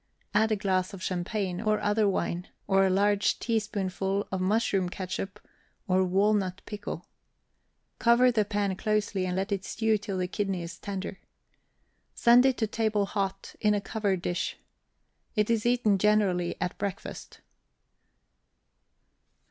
Add 0.33 0.51
a 0.51 0.55
glass 0.55 0.95
of 0.95 1.03
champagne, 1.03 1.61
or 1.61 1.79
other 1.79 2.09
wine, 2.09 2.47
or 2.65 2.87
a 2.87 2.89
large 2.89 3.37
teaspoonful 3.37 4.27
of 4.31 4.41
mushroom 4.41 4.89
ketchup 4.89 5.39
or 5.87 6.03
walnut 6.03 6.63
pickle; 6.65 7.05
cover 7.99 8.31
the 8.31 8.43
pan 8.43 8.75
closely, 8.77 9.27
and 9.27 9.35
let 9.35 9.51
it 9.51 9.63
stew 9.63 9.99
till 9.99 10.17
the 10.17 10.27
kidney 10.27 10.63
is 10.63 10.79
tender. 10.79 11.19
Send 12.15 12.47
it 12.47 12.57
to 12.57 12.65
table 12.65 13.05
hot, 13.05 13.53
in 13.59 13.75
a 13.75 13.79
covered 13.79 14.23
dish. 14.23 14.57
It 15.35 15.51
is 15.51 15.67
eaten 15.67 15.99
generally 15.99 16.59
at 16.59 16.79
breakfast. 16.79 17.41